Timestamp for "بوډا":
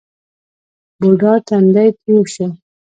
0.99-1.33